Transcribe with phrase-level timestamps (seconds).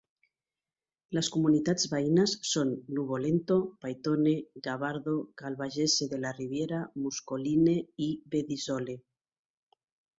[1.17, 4.35] Les comunitats veïnes són Nuvolento, Paitone,
[4.71, 9.03] Gavardo, Calvagese della Riviera, Muscoline i Bedizzole.